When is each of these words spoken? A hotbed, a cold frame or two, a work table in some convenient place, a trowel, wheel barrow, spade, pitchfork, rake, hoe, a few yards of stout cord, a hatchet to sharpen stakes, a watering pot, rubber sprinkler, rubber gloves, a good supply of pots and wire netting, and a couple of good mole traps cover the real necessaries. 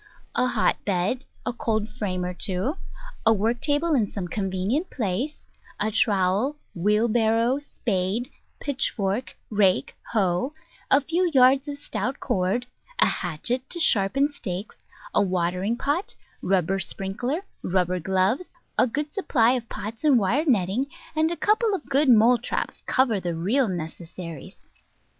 A 0.33 0.47
hotbed, 0.47 1.27
a 1.45 1.53
cold 1.53 1.87
frame 1.87 2.25
or 2.25 2.33
two, 2.33 2.73
a 3.23 3.31
work 3.31 3.61
table 3.61 3.93
in 3.93 4.09
some 4.09 4.27
convenient 4.27 4.89
place, 4.89 5.45
a 5.79 5.91
trowel, 5.91 6.57
wheel 6.73 7.07
barrow, 7.07 7.59
spade, 7.59 8.31
pitchfork, 8.59 9.37
rake, 9.51 9.95
hoe, 10.11 10.53
a 10.89 11.01
few 11.01 11.29
yards 11.35 11.67
of 11.67 11.77
stout 11.77 12.19
cord, 12.19 12.65
a 12.97 13.05
hatchet 13.05 13.69
to 13.69 13.79
sharpen 13.79 14.27
stakes, 14.29 14.77
a 15.13 15.21
watering 15.21 15.77
pot, 15.77 16.15
rubber 16.41 16.79
sprinkler, 16.79 17.43
rubber 17.61 17.99
gloves, 17.99 18.45
a 18.79 18.87
good 18.87 19.13
supply 19.13 19.51
of 19.51 19.69
pots 19.69 20.03
and 20.03 20.17
wire 20.17 20.45
netting, 20.47 20.87
and 21.15 21.29
a 21.29 21.37
couple 21.37 21.75
of 21.75 21.85
good 21.85 22.09
mole 22.09 22.39
traps 22.39 22.81
cover 22.87 23.19
the 23.19 23.35
real 23.35 23.67
necessaries. 23.67 24.67